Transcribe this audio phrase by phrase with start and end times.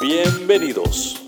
[0.00, 1.26] Bienvenidos.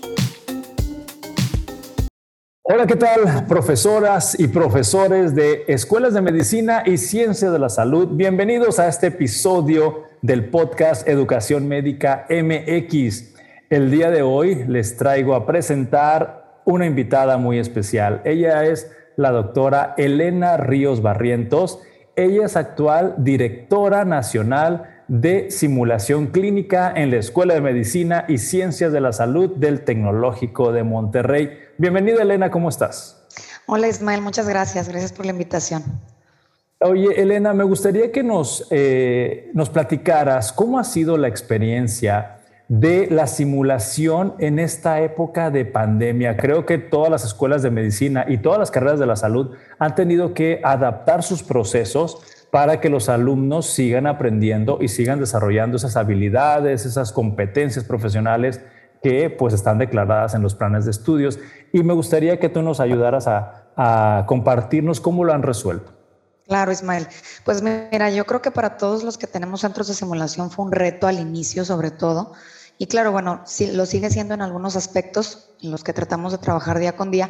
[2.61, 8.09] Hola, ¿qué tal, profesoras y profesores de escuelas de medicina y ciencia de la salud?
[8.11, 13.33] Bienvenidos a este episodio del podcast Educación Médica MX.
[13.71, 18.21] El día de hoy les traigo a presentar una invitada muy especial.
[18.23, 21.79] Ella es la doctora Elena Ríos Barrientos.
[22.15, 28.93] Ella es actual directora nacional de simulación clínica en la Escuela de Medicina y Ciencias
[28.93, 31.49] de la Salud del Tecnológico de Monterrey.
[31.79, 33.25] Bienvenida Elena, ¿cómo estás?
[33.65, 34.87] Hola Ismael, muchas gracias.
[34.87, 35.83] Gracias por la invitación.
[36.79, 42.37] Oye, Elena, me gustaría que nos, eh, nos platicaras cómo ha sido la experiencia
[42.67, 46.37] de la simulación en esta época de pandemia.
[46.37, 49.95] Creo que todas las escuelas de medicina y todas las carreras de la salud han
[49.95, 52.21] tenido que adaptar sus procesos
[52.51, 58.61] para que los alumnos sigan aprendiendo y sigan desarrollando esas habilidades, esas competencias profesionales
[59.03, 61.39] que pues están declaradas en los planes de estudios.
[61.71, 63.55] Y me gustaría que tú nos ayudaras a,
[64.27, 65.93] compartirnos cómo lo han resuelto.
[66.47, 67.07] Claro, Ismael.
[67.45, 70.73] Pues mira, yo creo que para todos los que tenemos centros de simulación fue un
[70.73, 72.33] reto al inicio, sobre todo.
[72.77, 76.79] Y claro, bueno, lo sigue siendo en algunos aspectos en los que tratamos de trabajar
[76.79, 77.29] día con día,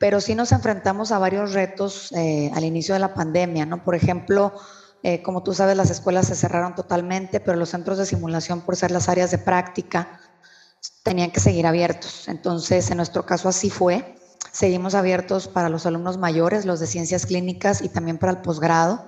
[0.00, 3.84] pero sí nos enfrentamos a varios retos eh, al inicio de la pandemia, ¿no?
[3.84, 4.54] Por ejemplo,
[5.02, 8.76] eh, como tú sabes, las escuelas se cerraron totalmente, pero los centros de simulación, por
[8.76, 10.18] ser las áreas de práctica,
[11.02, 12.28] tenían que seguir abiertos.
[12.28, 14.16] Entonces, en nuestro caso así fue.
[14.52, 19.06] Seguimos abiertos para los alumnos mayores, los de ciencias clínicas y también para el posgrado.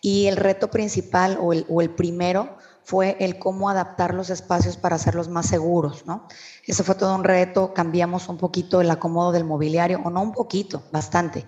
[0.00, 4.76] Y el reto principal o el, o el primero fue el cómo adaptar los espacios
[4.76, 6.28] para hacerlos más seguros, ¿no?
[6.66, 10.32] Ese fue todo un reto, cambiamos un poquito el acomodo del mobiliario, o no un
[10.32, 11.46] poquito, bastante.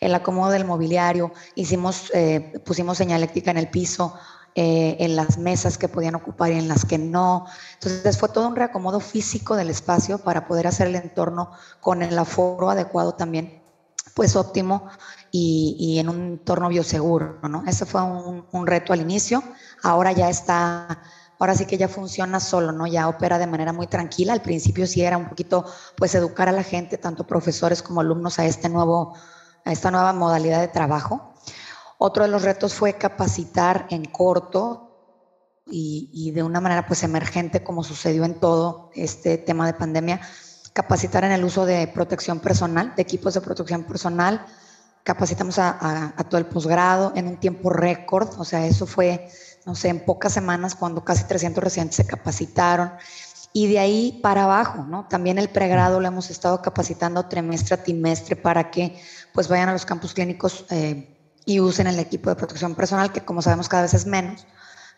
[0.00, 4.14] El acomodo del mobiliario, hicimos, eh, pusimos señaléctrica en el piso,
[4.54, 7.46] eh, en las mesas que podían ocupar y en las que no.
[7.74, 12.16] Entonces fue todo un reacomodo físico del espacio para poder hacer el entorno con el
[12.16, 13.63] aforo adecuado también,
[14.14, 14.88] pues óptimo
[15.30, 17.64] y, en un entorno bioseguro, ¿no?
[17.66, 19.42] Ese fue un, un reto al inicio
[19.84, 21.02] ahora ya está,
[21.38, 22.86] ahora sí que ya funciona solo, ¿no?
[22.86, 24.32] Ya opera de manera muy tranquila.
[24.32, 25.64] Al principio sí era un poquito,
[25.96, 29.14] pues, educar a la gente, tanto profesores como alumnos, a este nuevo,
[29.64, 31.34] a esta nueva modalidad de trabajo.
[31.98, 34.90] Otro de los retos fue capacitar en corto
[35.66, 40.20] y, y de una manera, pues, emergente, como sucedió en todo este tema de pandemia,
[40.74, 44.44] capacitar en el uso de protección personal, de equipos de protección personal.
[45.02, 49.30] Capacitamos a, a, a todo el posgrado en un tiempo récord, o sea, eso fue
[49.64, 52.92] no sé, en pocas semanas cuando casi 300 residentes se capacitaron.
[53.52, 55.06] Y de ahí para abajo, ¿no?
[55.08, 59.00] También el pregrado lo hemos estado capacitando trimestre a trimestre para que
[59.32, 63.20] pues vayan a los campus clínicos eh, y usen el equipo de protección personal, que
[63.20, 64.46] como sabemos cada vez es menos,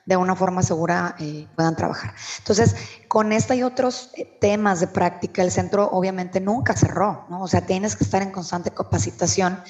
[0.07, 2.15] de una forma segura eh, puedan trabajar.
[2.39, 2.77] Entonces,
[3.09, 7.43] con esta y otros eh, temas de práctica, el centro obviamente nunca cerró, ¿no?
[7.43, 9.61] O sea, tienes que estar en constante capacitación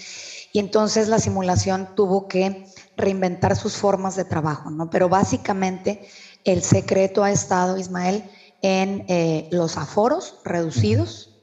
[0.52, 2.66] y entonces la simulación tuvo que
[2.96, 4.88] reinventar sus formas de trabajo, ¿no?
[4.88, 6.08] Pero básicamente
[6.44, 8.24] el secreto ha estado, Ismael,
[8.62, 11.36] en eh, los aforos reducidos,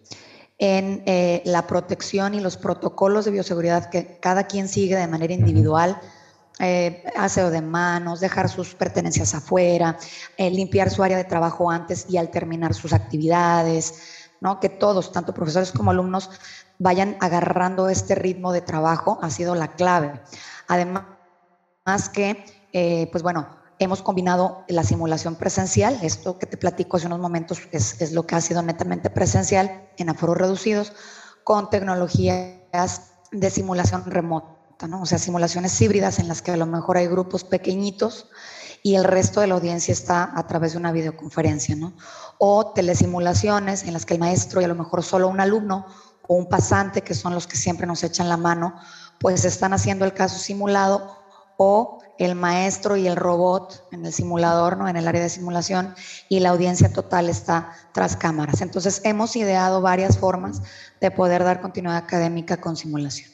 [0.57, 5.33] en eh, la protección y los protocolos de bioseguridad que cada quien sigue de manera
[5.33, 5.99] individual,
[6.59, 9.97] eh, aseo de manos, dejar sus pertenencias afuera,
[10.37, 14.59] limpiar su área de trabajo antes y al terminar sus actividades, ¿no?
[14.59, 16.29] que todos, tanto profesores como alumnos,
[16.77, 20.21] vayan agarrando este ritmo de trabajo ha sido la clave.
[20.67, 21.03] Además,
[21.85, 22.43] más que,
[22.73, 23.47] eh, pues bueno,
[23.79, 28.27] hemos combinado la simulación presencial, esto que te platico hace unos momentos es, es lo
[28.27, 30.93] que ha sido netamente presencial en aforos reducidos,
[31.43, 34.55] con tecnologías de simulación remota,
[34.91, 38.27] O sea, simulaciones híbridas en las que a lo mejor hay grupos pequeñitos
[38.81, 41.77] y el resto de la audiencia está a través de una videoconferencia.
[42.37, 45.85] O telesimulaciones en las que el maestro y a lo mejor solo un alumno
[46.27, 48.75] o un pasante, que son los que siempre nos echan la mano,
[49.19, 51.17] pues están haciendo el caso simulado
[51.55, 54.87] o el maestro y el robot en el simulador, ¿no?
[54.89, 55.95] en el área de simulación,
[56.27, 58.61] y la audiencia total está tras cámaras.
[58.61, 60.61] Entonces, hemos ideado varias formas
[60.99, 63.32] de poder dar continuidad académica con simulación.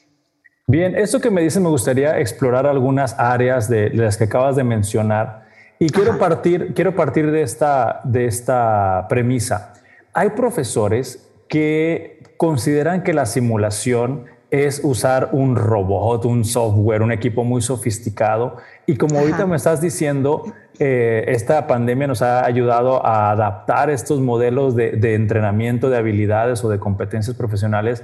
[0.69, 4.63] Bien, eso que me dice me gustaría explorar algunas áreas de, las que acabas de
[4.63, 5.47] mencionar.
[5.79, 9.73] Y quiero partir, quiero partir de, esta, de esta premisa.
[10.13, 17.43] Hay profesores que consideran que la simulación es usar un robot, un software, un equipo
[17.43, 18.57] muy sofisticado.
[18.85, 24.19] Y como ahorita me estás diciendo, eh, esta pandemia nos ha ayudado a adaptar estos
[24.19, 28.03] modelos de, de entrenamiento de habilidades o de competencias profesionales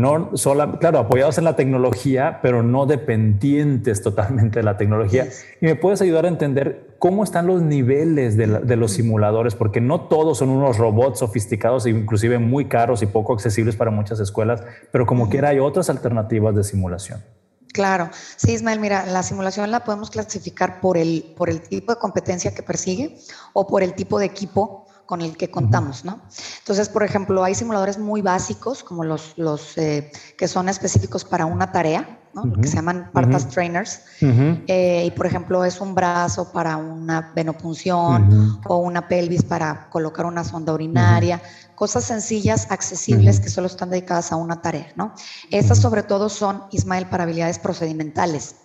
[0.00, 5.28] no solo, claro, apoyados en la tecnología, pero no dependientes totalmente de la tecnología.
[5.60, 10.02] Y me puedes ayudar a entender cómo están los niveles de, los simuladores, porque no
[10.02, 15.06] todos son unos robots sofisticados, inclusive muy caros y poco accesibles para muchas escuelas, pero
[15.06, 17.22] como quiera hay otras alternativas de simulación.
[17.72, 21.98] Claro, sí, Ismael, mira, la simulación la podemos clasificar por el, por el tipo de
[21.98, 23.18] competencia que persigue
[23.52, 26.20] o por el tipo de equipo con el que contamos, ¿no?
[26.58, 31.46] Entonces, por ejemplo, hay simuladores muy básicos, como los, los eh, que son específicos para
[31.46, 32.52] una tarea, ¿no?
[32.60, 34.00] que se llaman Partas Trainers.
[34.20, 40.26] Eh, y, por ejemplo, es un brazo para una venopunción o una pelvis para colocar
[40.26, 41.40] una sonda urinaria.
[41.74, 45.12] Cosas sencillas, accesibles, que solo están dedicadas a una tarea, ¿no?
[45.50, 48.56] Estas, sobre todo, son, Ismael, para habilidades procedimentales.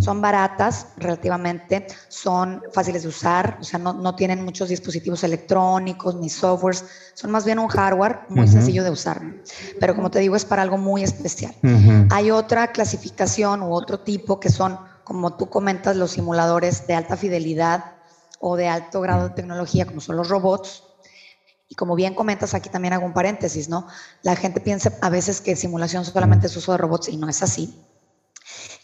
[0.00, 6.14] Son baratas relativamente, son fáciles de usar, o sea, no, no, tienen muchos dispositivos electrónicos
[6.14, 6.84] ni softwares,
[7.14, 9.20] son más bien un hardware muy sencillo de usar.
[9.78, 11.54] Pero como te digo, es para algo muy especial.
[12.10, 17.16] Hay otra clasificación u otro tipo que son, como tú comentas, los simuladores de alta
[17.16, 17.96] fidelidad
[18.40, 20.84] o de alto grado de tecnología, como son los robots,
[21.68, 23.86] y como bien comentas, aquí también hago un paréntesis, ¿no?
[24.22, 27.42] La gente piensa a veces que simulación solamente es uso de robots y no es
[27.42, 27.78] así.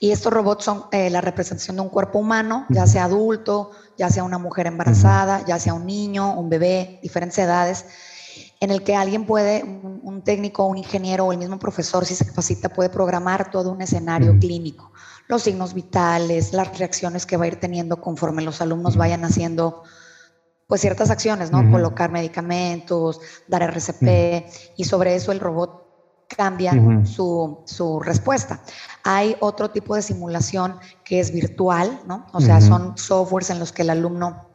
[0.05, 4.11] Y estos robots son eh, la representación de un cuerpo humano, ya sea adulto, ya
[4.11, 7.87] sea una mujer embarazada, ya sea un niño, un bebé, diferentes edades,
[8.61, 12.27] en el que alguien puede, un, técnico, un ingeniero o el mismo profesor, si se
[12.27, 14.93] capacita, puede programar todo un escenario clínico.
[15.27, 19.85] Los signos vitales, las reacciones que va a ir teniendo conforme los alumnos vayan haciendo
[20.67, 21.71] pues ciertas acciones, ¿no?
[21.71, 25.84] Colocar medicamentos, dar RCP y sobre eso el robot
[26.29, 26.73] cambia
[27.05, 28.61] su, su, respuesta.
[29.03, 32.27] Hay otro tipo de simulación que es virtual, ¿no?
[32.33, 34.49] O sea, son softwares en los que el alumno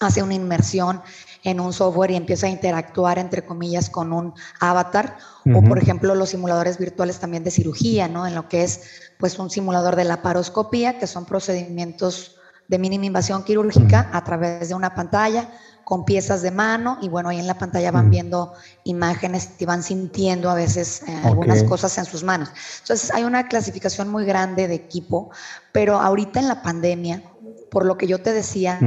[0.00, 1.02] hace una inmersión
[1.42, 5.16] en un software y empieza a interactuar, entre comillas, con un avatar.
[5.54, 8.26] O, por ejemplo, los simuladores virtuales también de cirugía, ¿no?
[8.26, 8.80] En lo que es,
[9.18, 12.36] pues, un simulador de la paroscopía, que son procedimientos
[12.68, 15.48] de mínima invasión quirúrgica a través de una pantalla
[15.86, 19.84] con piezas de mano y bueno, ahí en la pantalla van viendo imágenes y van
[19.84, 22.50] sintiendo a veces eh, algunas cosas en sus manos.
[22.80, 25.30] Entonces hay una clasificación muy grande de equipo,
[25.70, 27.22] pero ahorita en la pandemia,
[27.70, 28.80] por lo que yo te decía,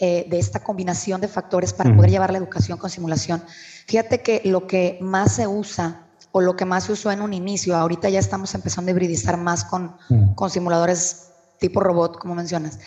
[0.00, 3.40] eh, de esta combinación de factores para poder llevar la educación con simulación,
[3.86, 7.32] fíjate que lo que más se usa o lo que más se usó en un
[7.32, 9.94] inicio, ahorita ya estamos empezando a hibridizar más con,
[10.34, 11.28] con simuladores
[11.60, 12.80] tipo robot, como mencionas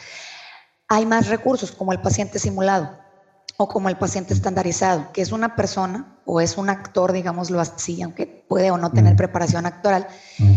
[0.91, 2.89] hay más recursos como el paciente simulado
[3.55, 8.01] o como el paciente estandarizado, que es una persona o es un actor, digámoslo así,
[8.01, 9.17] aunque puede o no tener mm.
[9.17, 10.05] preparación actoral,
[10.37, 10.53] mm.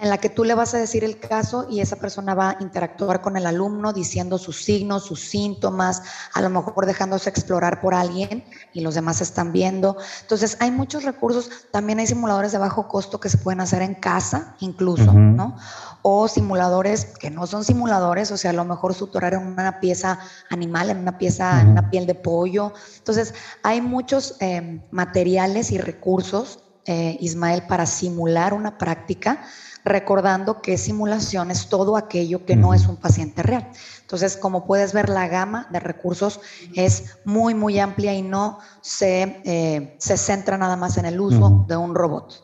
[0.00, 2.56] En la que tú le vas a decir el caso y esa persona va a
[2.60, 6.02] interactuar con el alumno diciendo sus signos, sus síntomas,
[6.34, 9.96] a lo mejor dejándose explorar por alguien y los demás están viendo.
[10.22, 13.94] Entonces, hay muchos recursos, también hay simuladores de bajo costo que se pueden hacer en
[13.94, 15.56] casa incluso, ¿no?
[16.02, 20.18] o simuladores que no son simuladores, o sea, a lo mejor suturar en una pieza
[20.50, 22.72] animal, en una pieza, en una piel de pollo.
[22.98, 29.42] Entonces, hay muchos eh, materiales y recursos, eh, Ismael, para simular una práctica,
[29.84, 33.68] recordando que simulación es todo aquello que no es un paciente real.
[34.00, 36.40] Entonces, como puedes ver, la gama de recursos
[36.74, 41.66] es muy, muy amplia y no se, eh, se centra nada más en el uso
[41.68, 42.42] de un robot.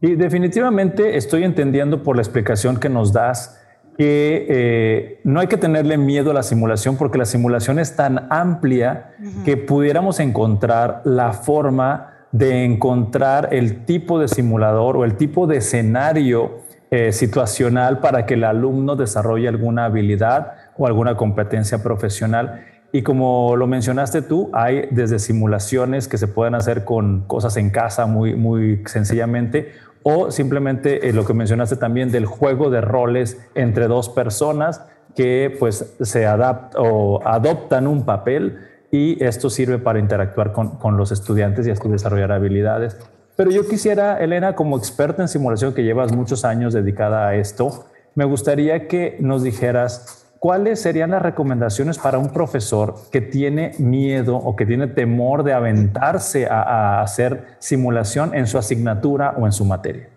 [0.00, 3.58] Y definitivamente estoy entendiendo por la explicación que nos das
[3.96, 8.26] que eh, no hay que tenerle miedo a la simulación porque la simulación es tan
[8.30, 9.14] amplia
[9.44, 15.58] que pudiéramos encontrar la forma de encontrar el tipo de simulador o el tipo de
[15.58, 22.64] escenario eh, situacional para que el alumno desarrolle alguna habilidad o alguna competencia profesional.
[22.92, 27.70] Y como lo mencionaste tú, hay desde simulaciones que se pueden hacer con cosas en
[27.70, 29.72] casa muy, muy sencillamente
[30.02, 34.84] o simplemente eh, lo que mencionaste también del juego de roles entre dos personas
[35.14, 38.58] que pues se adaptan o adoptan un papel
[38.92, 42.96] y esto sirve para interactuar con, con los estudiantes y así desarrollar habilidades.
[43.34, 47.86] Pero yo quisiera, Elena, como experta en simulación que llevas muchos años dedicada a esto,
[48.14, 54.36] me gustaría que nos dijeras ¿cuáles serían las recomendaciones para un profesor que tiene miedo
[54.36, 59.64] o que tiene temor de aventarse a, hacer simulación en su asignatura o en su
[59.64, 60.08] materia?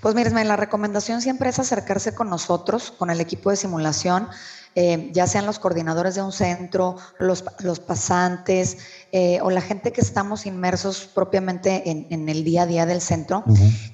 [0.00, 4.26] Pues mire, la recomendación siempre es acercarse con nosotros, con el equipo de simulación.
[4.74, 8.78] Eh, ya sean los coordinadores de un centro, los, los pasantes
[9.12, 13.44] eh, o la gente que estamos inmersos propiamente en, el día a día del centro,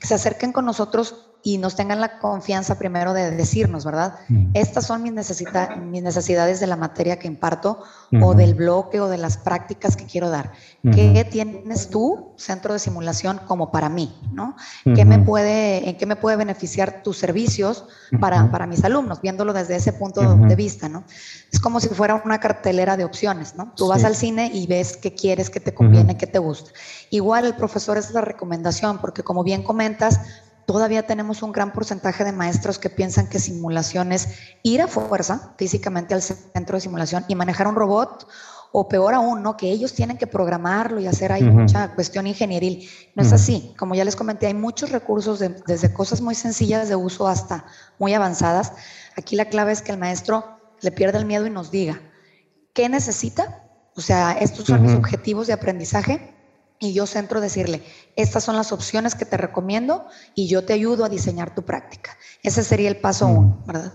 [0.01, 4.17] que se acerquen con nosotros y nos tengan la confianza primero de decirnos, ¿verdad?
[4.53, 7.85] Estas son mis, mis necesidades de la materia que imparto
[8.21, 10.51] o del bloque o de las prácticas que quiero dar.
[10.83, 14.13] ¿Qué tienes tú, centro de simulación, como para mí?
[14.33, 14.57] ¿no?
[14.97, 17.85] ¿Qué me puede, ¿En qué me puede beneficiar tus servicios
[18.21, 19.21] para, para mis alumnos?
[19.21, 21.05] Viéndolo desde ese punto de vista, ¿no?
[21.53, 23.73] Es como si fuera una cartelera de opciones, ¿no?
[23.77, 26.73] Tú vas al cine y ves qué quieres, qué te conviene, qué te gusta.
[27.11, 30.19] Igual el profesor es la recomendación, porque como bien comentas,
[30.67, 34.29] Todavía tenemos un gran porcentaje de maestros que piensan que simulación es
[34.65, 38.27] ir a fuerza físicamente al centro de simulación y manejar un robot
[38.73, 39.57] o peor aún, ¿no?
[39.57, 42.91] Que ellos tienen que programarlo y hacer ahí mucha cuestión ingenieril.
[43.15, 43.75] No es así.
[43.79, 47.65] Como ya les comenté, hay muchos recursos desde cosas muy sencillas de uso hasta
[47.99, 48.73] muy avanzadas.
[49.17, 52.01] Aquí la clave es que el maestro le pierda el miedo y nos diga,
[52.75, 53.63] ¿qué necesita?
[53.95, 56.36] O sea, estos son mis objetivos de aprendizaje
[56.79, 57.83] y yo centro decirle,
[58.17, 62.17] estas son las opciones que te recomiendo y yo te ayudo a diseñar tu práctica.
[62.43, 63.93] Ese sería el paso uno, ¿verdad?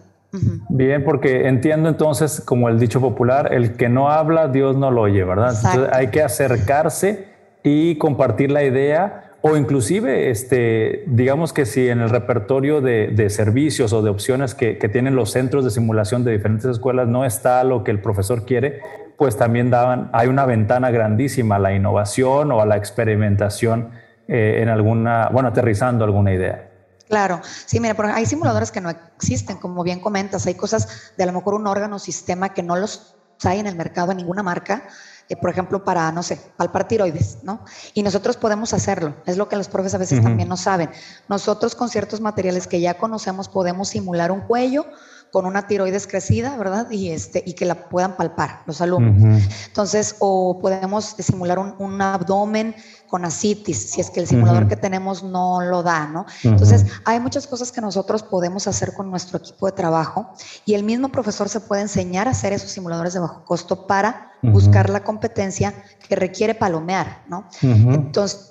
[0.70, 5.02] Bien, porque entiendo entonces, como el dicho popular, el que no habla, Dios no lo
[5.02, 5.54] oye, ¿verdad?
[5.56, 7.28] Entonces hay que acercarse
[7.64, 13.92] y compartir la idea o inclusive, este, digamos que si en el repertorio de, servicios
[13.92, 17.64] o de opciones que, que, tienen los centros de simulación de diferentes escuelas no está
[17.64, 18.82] lo que el profesor quiere,
[19.18, 23.92] pues también daban, hay una ventana grandísima a la innovación o a la experimentación
[24.28, 26.70] eh, en alguna, bueno, aterrizando alguna idea.
[27.08, 31.26] Claro, sí, mira, hay simuladores que no existen, como bien comentas, hay cosas de a
[31.28, 34.44] lo mejor un órgano o sistema que no los hay en el mercado en ninguna
[34.44, 34.84] marca,
[35.30, 37.64] eh, por ejemplo, para, no sé, palpar tiroides, ¿no?
[37.94, 40.90] Y nosotros podemos hacerlo, es lo que los profes a veces también no saben.
[41.28, 44.86] Nosotros con ciertos materiales que ya conocemos podemos simular un cuello,
[45.32, 46.92] con una tiroides crecida, ¿verdad?
[46.92, 49.42] Y, este, y que la puedan palpar los alumnos.
[49.68, 52.76] Entonces, o podemos simular un, abdomen
[53.08, 56.26] con asitis, si es que el simulador que tenemos no lo da, ¿no?
[56.44, 60.30] Entonces, hay muchas cosas que nosotros podemos hacer con nuestro equipo de trabajo
[60.66, 64.32] y el mismo profesor se puede enseñar a hacer esos simuladores de bajo costo para
[64.42, 65.74] buscar la competencia
[66.08, 67.48] que requiere palomear, ¿no?
[67.62, 68.51] Entonces,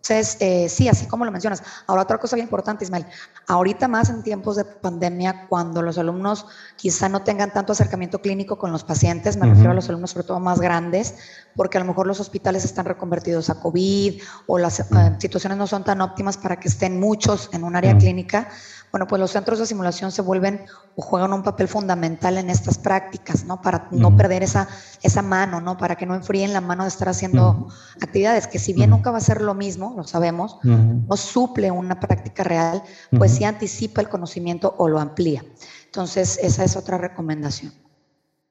[0.00, 1.62] entonces, eh, sí, así como lo mencionas.
[1.86, 3.04] Ahora, otra cosa bien importante, Ismael.
[3.46, 8.58] Ahorita más en tiempos de pandemia, cuando los alumnos quizá no tengan tanto acercamiento clínico
[8.58, 11.16] con los pacientes, me refiero a los alumnos sobre todo más grandes,
[11.56, 14.84] porque a lo mejor los hospitales están reconvertidos a COVID o las eh,
[15.18, 18.48] situaciones no son tan óptimas para que estén muchos en un área clínica
[18.90, 20.62] bueno, pues los centros de simulación se vuelven
[20.96, 23.60] o juegan un papel fundamental en estas prácticas, ¿no?
[23.60, 24.68] Para no perder esa,
[25.02, 25.76] esa mano, ¿no?
[25.76, 27.68] Para que no enfríen la mano de estar haciendo
[28.00, 32.00] actividades, que si bien nunca va a ser lo mismo, lo sabemos, no suple una
[32.00, 32.82] práctica real,
[33.16, 35.44] pues sí anticipa el conocimiento o lo amplía.
[35.86, 37.72] Entonces, esa es otra recomendación.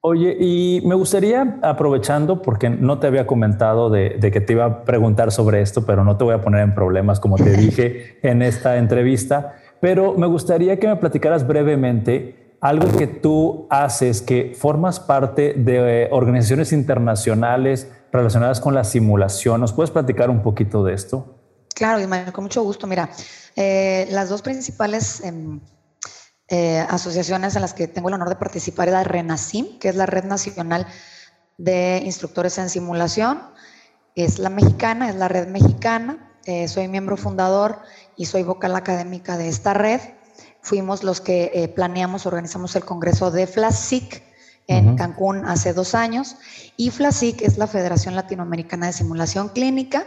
[0.00, 4.64] Oye, y me gustaría, aprovechando, porque no te había comentado de, de, que te iba
[4.64, 8.18] a preguntar sobre esto, pero no te voy a poner en problemas, como te dije
[8.22, 14.54] en esta entrevista, pero me gustaría que me platicaras brevemente algo que tú haces, que
[14.58, 19.60] formas parte de eh, organizaciones internacionales relacionadas con la simulación.
[19.60, 21.36] ¿Nos puedes platicar un poquito de esto?
[21.74, 22.86] Claro, Ismael, con mucho gusto.
[22.86, 23.10] Mira,
[23.54, 25.60] eh, las dos principales em,
[26.48, 29.94] eh, asociaciones en las que tengo el honor de participar es la RENACIM, que es
[29.94, 30.86] la Red Nacional
[31.58, 33.40] de Instructores en Simulación,
[34.14, 36.27] es la mexicana, es la red mexicana,
[36.66, 37.80] soy miembro fundador
[38.16, 40.00] y soy vocal académica de esta red.
[40.60, 44.22] Fuimos los que eh, planeamos, organizamos el congreso de FLASIC
[44.66, 46.36] en Cancún hace dos años.
[46.76, 50.06] Y FLASIC es la Federación Latinoamericana de Simulación Clínica,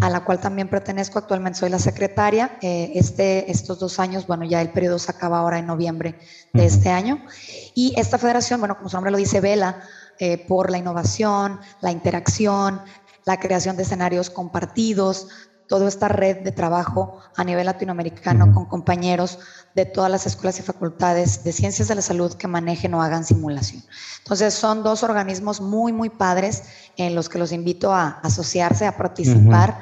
[0.00, 1.18] a la cual también pertenezco.
[1.18, 2.56] Actualmente soy la secretaria.
[2.62, 6.18] Eh, este, estos dos años, bueno, ya el periodo se acaba ahora en noviembre
[6.54, 7.22] de este año.
[7.74, 9.82] Y esta federación, bueno, como su nombre lo dice, vela
[10.18, 12.80] eh, por la innovación, la interacción,
[13.26, 15.28] la creación de escenarios compartidos,
[15.68, 19.38] toda esta red de trabajo a nivel latinoamericano con compañeros
[19.74, 23.24] de todas las escuelas y facultades de ciencias de la salud que manejen o hagan
[23.24, 23.84] simulación.
[24.18, 26.64] Entonces son dos organismos muy, muy padres
[26.96, 29.78] en los que los invito a asociarse, a participar.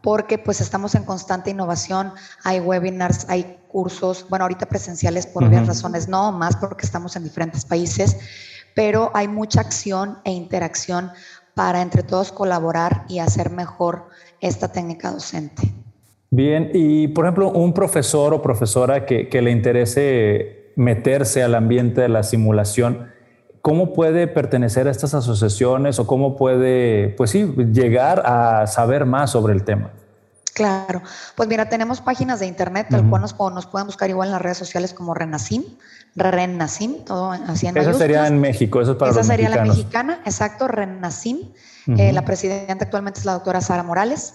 [0.00, 2.12] porque pues estamos en constante innovación,
[2.44, 7.24] hay webinars, hay cursos, bueno, ahorita presenciales por obvias razones, no más porque estamos en
[7.24, 8.16] diferentes países,
[8.76, 11.10] pero hay mucha acción e interacción
[11.54, 14.08] para entre todos colaborar y hacer mejor
[14.40, 15.72] esta técnica docente.
[16.30, 22.08] Bien, y por ejemplo, un profesor o profesora que, le interese meterse al ambiente de
[22.08, 23.08] la simulación,
[23.62, 29.30] ¿cómo puede pertenecer a estas asociaciones o cómo puede, pues sí, llegar a saber más
[29.30, 29.92] sobre el tema?
[30.58, 31.02] Claro,
[31.36, 34.42] pues mira, tenemos páginas de internet, tal cual nos, nos, pueden buscar igual en las
[34.42, 35.62] redes sociales como Renacim,
[36.16, 40.20] Renacim, todo así en Esa sería en México, eso es para Esa sería la mexicana,
[40.24, 41.38] exacto, Renacim.
[41.96, 44.34] Eh, la presidenta actualmente es la doctora Sara Morales.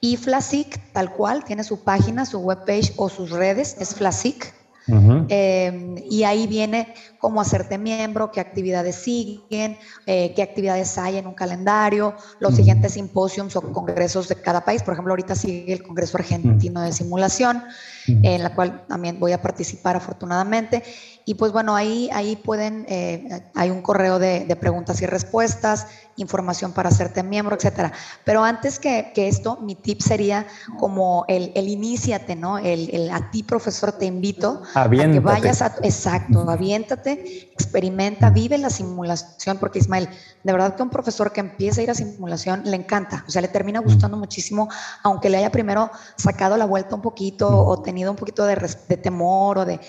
[0.00, 4.54] Y Flasic, tal cual, tiene su página, su webpage o sus redes, es Flasic.
[4.88, 9.76] Em, y ahí viene cómo hacerte miembro, qué actividades siguen,
[10.06, 14.82] eh, qué actividades hay en un calendario, los siguientes simposios o congresos de cada país.
[14.82, 17.62] Por ejemplo, ahorita sigue el Congreso Argentino de Simulación,
[18.08, 20.82] en la cual también voy a participar afortunadamente.
[21.28, 25.86] Y pues bueno, ahí, ahí pueden, eh, hay un correo de, preguntas y respuestas,
[26.16, 27.92] información para hacerte miembro, etcétera.
[28.24, 30.46] Pero antes que, que esto, mi tip sería
[30.78, 32.56] como el, el iníciate, ¿no?
[32.56, 38.56] El, el, a ti, profesor, te invito a que vayas a, exacto, aviéntate, experimenta, vive
[38.56, 40.08] la simulación, porque Ismael,
[40.42, 43.42] de verdad que un profesor que empieza a ir a simulación le encanta, o sea,
[43.42, 44.68] le termina gustando muchísimo,
[45.02, 48.56] aunque le haya primero sacado la vuelta un poquito o tenido un poquito de,
[48.88, 49.80] de temor o de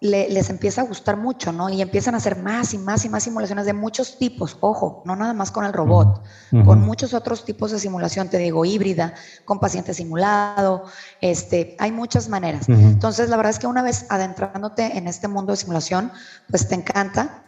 [0.00, 1.68] les empieza a gustar mucho, ¿no?
[1.68, 5.16] Y empiezan a hacer más y más y más simulaciones de muchos tipos, ojo, no
[5.16, 6.22] nada más con el robot,
[6.64, 10.84] con muchos otros tipos de simulación, te digo, híbrida, con paciente simulado,
[11.20, 12.68] este, hay muchas maneras.
[12.68, 16.12] Entonces, la verdad es que una vez adentrándote en este mundo de simulación,
[16.48, 17.42] pues te encanta,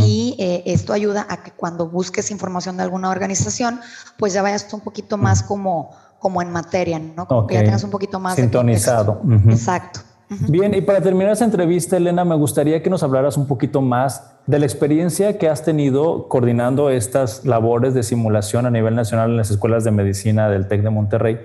[0.00, 3.80] y eh, esto ayuda a que cuando busques información de alguna organización,
[4.18, 7.26] pues ya vayas un poquito más como, como en materia, ¿no?
[7.26, 9.20] Como que ya tengas un poquito más sintonizado.
[9.48, 10.00] Exacto.
[10.48, 14.32] Bien, y para terminar esta entrevista, Elena, me gustaría que nos hablaras un poquito más
[14.46, 19.36] de la experiencia que has tenido coordinando estas labores de simulación a nivel nacional en
[19.36, 21.40] las escuelas de medicina del TEC de Monterrey,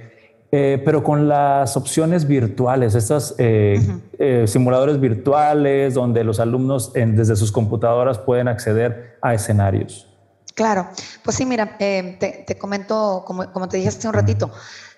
[0.52, 3.82] eh, pero con las opciones virtuales, estos eh,
[4.20, 10.08] eh, simuladores virtuales donde los alumnos desde sus computadoras pueden acceder a escenarios.
[10.58, 10.90] Claro,
[11.22, 14.52] pues sí, mira, te, comento, como, como te dije hace un ratito,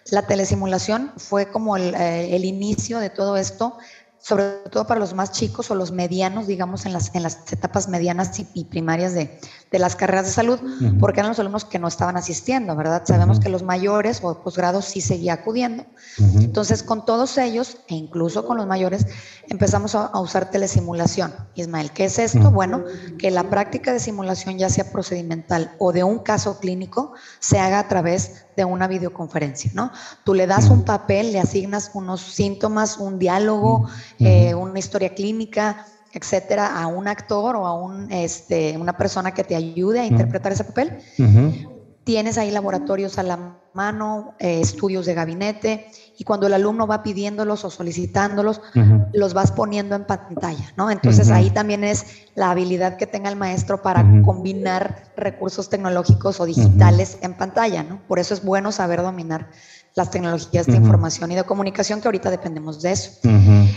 [0.10, 3.78] la telesimulación fue como eh, el, inicio de todo esto,
[4.20, 7.90] sobre todo para los más chicos o los medianos, digamos, en las, en las etapas
[7.90, 9.38] medianas y, primarias de,
[9.78, 10.60] las carreras de salud,
[11.00, 13.04] porque eran los alumnos que no estaban asistiendo, ¿verdad?
[13.06, 15.86] Sabemos que los mayores o posgrados sí seguía acudiendo.
[16.40, 19.06] Entonces, con todos ellos, e incluso con los mayores,
[19.48, 21.34] empezamos a, a usar telesimulación.
[21.54, 22.50] Ismael, ¿qué es esto?
[22.50, 22.84] Bueno,
[23.20, 27.78] que la práctica de simulación, ya sea procedimental o de un caso clínico, se haga
[27.80, 29.92] a través de una videoconferencia, ¿no?
[30.24, 33.88] Tú le das un papel, le asignas unos síntomas, un diálogo,
[34.20, 39.44] eh, una historia clínica, etcétera, a un actor o a un, este, una persona que
[39.44, 40.98] te ayude a interpretar ese papel.
[42.04, 47.04] Tienes ahí laboratorios a la mano, eh, estudios de gabinete, y cuando el alumno va
[47.04, 48.62] pidiéndolos o solicitándolos,
[49.14, 50.90] los vas poniendo en pantalla, ¿no?
[50.90, 56.46] Entonces ahí también es la habilidad que tenga el maestro para combinar recursos tecnológicos o
[56.46, 58.02] digitales en pantalla, ¿no?
[58.08, 59.50] Por eso es bueno saber dominar
[60.00, 63.12] las tecnologías de información y de comunicación, que ahorita dependemos de eso.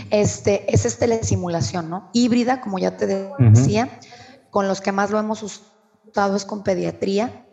[0.09, 2.09] este, es este simulación, ¿no?
[2.13, 3.05] Híbrida, como ya te
[3.37, 3.99] decía,
[4.49, 7.45] con los que más lo hemos usado es con pediatría,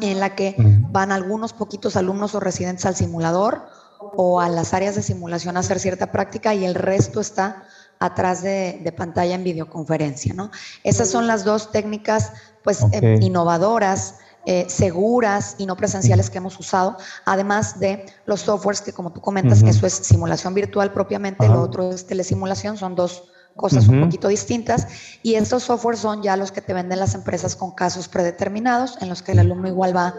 [0.00, 0.54] en la que
[0.90, 3.62] van algunos poquitos alumnos o residentes al simulador
[3.98, 7.64] o a las áreas de simulación a hacer cierta práctica y el resto está
[7.98, 10.50] atrás de, pantalla en videoconferencia, ¿no?
[10.84, 14.16] Esas son las dos técnicas, pues, eh, innovadoras,
[14.46, 19.20] eh, seguras y no presenciales que hemos usado, además de los softwares que, como tú
[19.20, 23.24] comentas, eso es simulación virtual propiamente, lo otro es telesimulación, son dos
[23.56, 24.86] cosas un poquito distintas.
[25.22, 29.08] Y estos softwares son ya los que te venden las empresas con casos predeterminados, en
[29.08, 30.14] los que el alumno igual va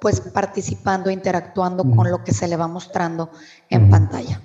[0.00, 3.30] pues participando, interactuando con lo que se le va mostrando
[3.68, 4.40] en pantalla.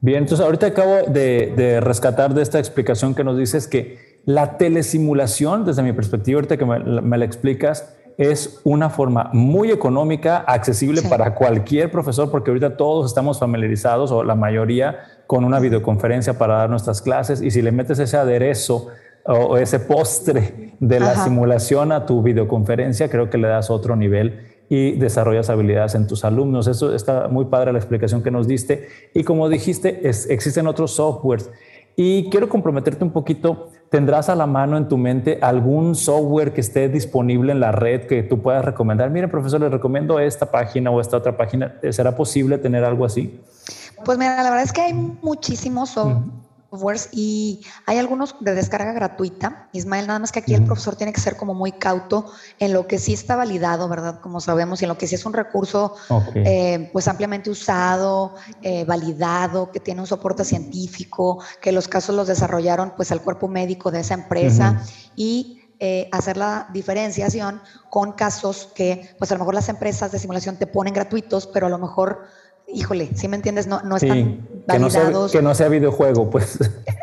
[0.00, 5.64] Bien, entonces ahorita acabo de, rescatar de esta explicación que nos dices que la telesimulación,
[5.64, 11.34] desde mi perspectiva, ahorita que me, la explicas, es una forma muy económica, accesible para
[11.34, 16.70] cualquier profesor, porque ahorita todos estamos familiarizados, o la mayoría, con una videoconferencia para dar
[16.70, 18.88] nuestras clases y si le metes ese aderezo
[19.24, 24.48] o, ese postre de la simulación a tu videoconferencia, creo que le das otro nivel
[24.68, 26.66] y desarrollas habilidades en tus alumnos.
[26.66, 28.88] Eso está muy padre la explicación que nos diste.
[29.14, 31.50] Y como dijiste, existen otros softwares.
[31.94, 36.62] Y quiero comprometerte un poquito, ¿tendrás a la mano en tu mente algún software que
[36.62, 39.10] esté disponible en la red que tú puedas recomendar?
[39.10, 41.74] Mire, profesor, le recomiendo esta página o esta otra página.
[41.90, 43.38] ¿Será posible tener algo así?
[44.02, 45.94] Pues mira, la verdad es que hay muchísimos
[46.72, 49.68] softwares y hay algunos de descarga gratuita.
[49.72, 52.86] Ismael, nada más que aquí el profesor tiene que ser como muy cauto en lo
[52.86, 54.20] que sí está validado, ¿verdad?
[54.20, 55.94] Como sabemos, y en lo que sí es un recurso
[56.34, 62.28] eh, pues ampliamente usado, eh, validado, que tiene un soporte científico, que los casos los
[62.28, 64.82] desarrollaron pues al cuerpo médico de esa empresa
[65.14, 70.18] y eh, hacer la diferenciación con casos que, pues a lo mejor las empresas de
[70.18, 72.20] simulación te ponen gratuitos, pero a lo mejor
[72.68, 75.32] híjole, si me entiendes, no, no están validados.
[75.32, 76.58] Que no, sea, videojuego, pues.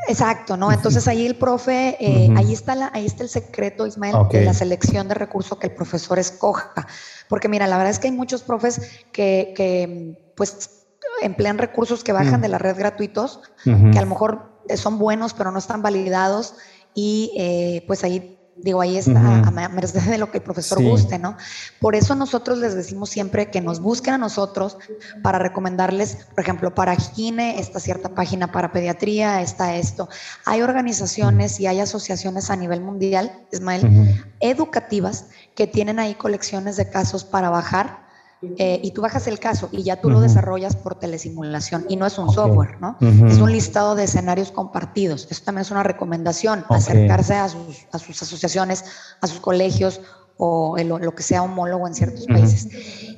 [0.07, 0.71] Exacto, ¿no?
[0.71, 4.53] Entonces ahí el profe, eh, ahí, está la, ahí está el secreto, Ismael, de la
[4.53, 6.87] selección de recursos que el profesor escoja.
[7.27, 10.85] Porque mira, la verdad es que hay muchos profes que, que pues
[11.21, 12.43] emplean recursos que bajan mm.
[12.43, 16.55] de la red gratuitos, que a lo mejor son buenos, pero no están validados
[16.93, 21.17] y eh, pues ahí Digo, ahí está a merced de lo que el profesor guste,
[21.17, 21.37] ¿no?
[21.79, 24.77] Por eso nosotros les decimos siempre que nos busquen a nosotros
[25.23, 30.09] para recomendarles, por ejemplo, para Gine está cierta página, para pediatría está esto.
[30.45, 36.89] Hay organizaciones y hay asociaciones a nivel mundial, Ismael, educativas que tienen ahí colecciones de
[36.89, 38.08] casos para bajar
[38.41, 42.05] eh, y tú bajas el caso y ya tú lo desarrollas por telesimulación y no
[42.05, 42.97] es un software, ¿no?
[43.01, 45.27] Es un listado de escenarios compartidos.
[45.29, 48.85] Eso también es una recomendación, acercarse a sus, a sus, asociaciones,
[49.21, 49.99] a sus colegios
[50.37, 52.69] o lo que sea homólogo en ciertos países.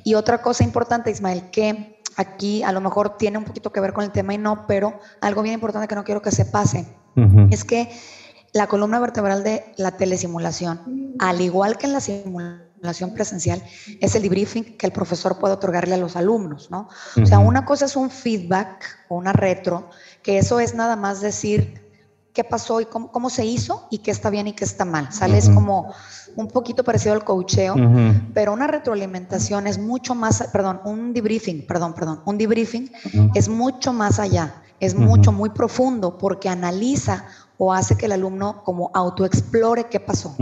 [0.04, 3.92] Y otra cosa importante, Ismael, que aquí a lo mejor tiene un poquito que ver
[3.92, 6.86] con el tema y no, pero algo bien importante que no quiero que se pase,
[7.50, 7.90] es que
[8.52, 12.71] la columna vertebral de la telesimulación, al igual que en la simulación,
[13.14, 13.62] presencial
[14.00, 16.88] es el debriefing que el profesor puede otorgarle a los alumnos, ¿no?
[17.20, 19.90] O sea, una cosa es un feedback o una retro,
[20.22, 21.80] que eso es nada más decir
[22.32, 25.12] qué pasó y cómo, se hizo y qué está bien y qué está mal.
[25.12, 25.92] Sales como
[26.34, 27.74] un poquito parecido al coacheo,
[28.32, 32.90] pero una retroalimentación es mucho más, perdón, un debriefing, perdón, perdón, un debriefing
[33.34, 37.26] es mucho más allá, es mucho, muy profundo porque analiza
[37.64, 40.34] o hace que el alumno como autoexplore qué pasó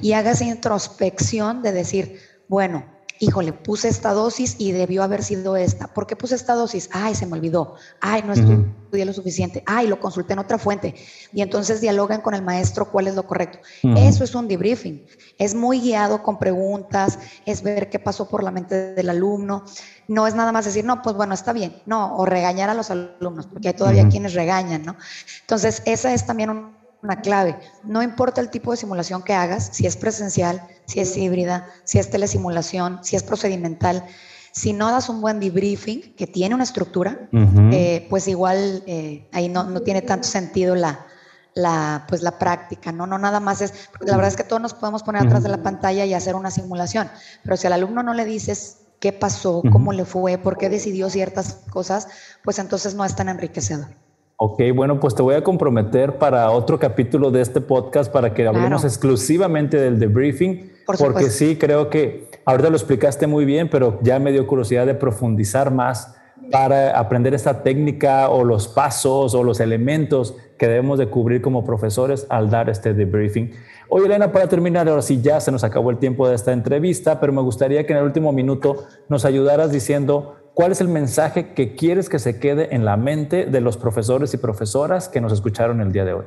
[0.00, 2.86] y haga esa introspección de decir, bueno,
[3.18, 5.88] híjole, puse esta dosis y debió haber sido esta.
[5.88, 6.88] ¿Por qué puse esta dosis?
[6.92, 7.76] Ay, se me olvidó.
[8.00, 9.62] Ay, no estudié lo suficiente.
[9.66, 10.94] Ay, lo consulté en otra fuente.
[11.32, 13.58] Y entonces dialogan con el maestro cuál es lo correcto.
[13.82, 15.06] Eso es un debriefing.
[15.38, 19.64] Es muy guiado con preguntas, es ver qué pasó por la mente del alumno.
[20.08, 21.80] No es nada más decir, no, pues bueno, está bien.
[21.86, 24.96] No, o regañar a los alumnos, porque hay todavía quienes regañan, ¿no?
[25.42, 26.81] Entonces, esa es también una
[27.20, 27.58] clave.
[27.84, 31.98] No importa el tipo de simulación que hagas, si es presencial, si es híbrida, si
[31.98, 34.04] es telesimulación, si es procedimental.
[34.52, 37.28] Si no das un buen debriefing, que tiene una estructura,
[37.72, 41.06] eh, pues igual eh, ahí no, no, tiene tanto sentido la,
[41.54, 43.06] la, pues la práctica, ¿no?
[43.06, 45.48] No nada más es, porque la verdad es que todos nos podemos poner atrás de
[45.48, 47.10] la pantalla y hacer una simulación,
[47.42, 51.10] pero si al alumno no le dices qué pasó, cómo le fue, por qué decidió
[51.10, 52.08] ciertas cosas,
[52.44, 53.88] pues entonces no es tan enriquecedor.
[54.36, 58.46] Ok, bueno, pues te voy a comprometer para otro capítulo de este podcast para que
[58.46, 64.18] hablemos exclusivamente del debriefing, porque sí, creo que ahorita lo explicaste muy bien, pero ya
[64.18, 66.16] me dio curiosidad de profundizar más
[66.50, 71.64] para aprender esta técnica o los pasos o los elementos que debemos de cubrir como
[71.64, 73.52] profesores al dar este debriefing.
[73.88, 77.20] Oye, Elena, para terminar, ahora sí ya se nos acabó el tiempo de esta entrevista,
[77.20, 81.54] pero me gustaría que en el último minuto nos ayudaras diciendo cuál es el mensaje
[81.54, 85.32] que quieres que se quede en la mente de los profesores y profesoras que nos
[85.32, 86.24] escucharon el día de hoy.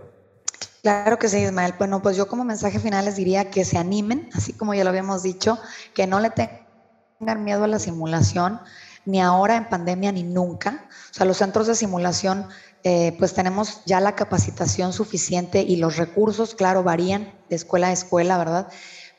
[0.81, 1.73] Claro que sí, Ismael.
[1.77, 4.91] Bueno, pues yo como mensaje final les diría que se animen, así como ya lo
[4.91, 5.57] habíamos dicho,
[5.95, 8.59] que no le tengan miedo a la simulación,
[9.05, 10.87] ni ahora en pandemia ni nunca.
[11.09, 12.47] O sea, los centros de simulación,
[12.83, 17.91] eh, pues tenemos ya la capacitación suficiente y los recursos, claro, varían de escuela a
[17.91, 18.67] escuela, ¿verdad?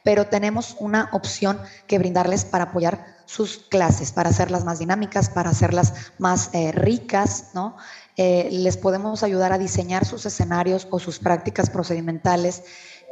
[0.05, 5.51] Pero tenemos una opción que brindarles para apoyar sus clases, para hacerlas más dinámicas, para
[5.51, 7.77] hacerlas más eh, ricas, ¿no?
[8.17, 12.63] Eh, les podemos ayudar a diseñar sus escenarios o sus prácticas procedimentales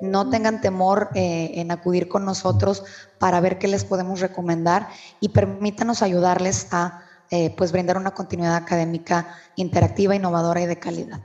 [0.00, 2.85] no tengan temor eh, en acudir con nosotros
[3.18, 4.88] para ver qué les podemos recomendar
[5.20, 11.20] y permítanos ayudarles a eh, pues brindar una continuidad académica interactiva, innovadora y de calidad.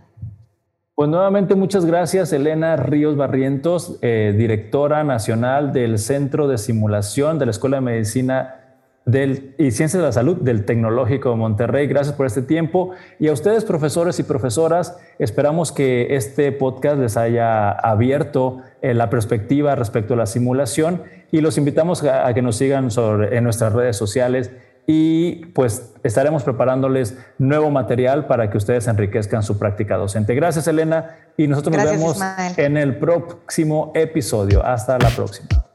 [0.96, 7.46] Pues nuevamente muchas gracias Elena Ríos Barrientos, eh, directora nacional del Centro de Simulación de
[7.46, 8.59] la Escuela de Medicina
[9.12, 11.88] del, y Ciencias de la Salud del Tecnológico de Monterrey.
[11.88, 12.92] Gracias por este tiempo.
[13.20, 19.10] Y a ustedes, profesores y profesoras, esperamos que este podcast les haya abierto eh, la
[19.10, 22.90] perspectiva respecto a la simulación y los invitamos a, que nos sigan
[23.32, 24.52] en nuestras redes sociales
[24.88, 30.34] y pues estaremos preparándoles nuevo material para que ustedes enriquezcan su práctica docente.
[30.34, 32.20] Gracias, Elena, y nosotros nos vemos
[32.58, 34.66] en el próximo episodio.
[34.66, 35.69] Hasta la próxima.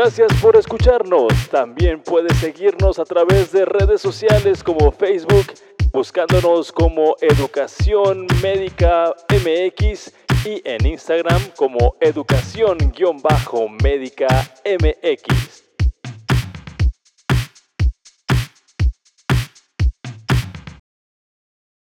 [0.00, 1.32] Gracias por escucharnos.
[1.50, 5.52] También puedes seguirnos a través de redes sociales como Facebook,
[5.92, 10.12] buscándonos como Educación Médica MX
[10.44, 14.28] y en Instagram como Educación-Médica
[14.64, 15.67] MX.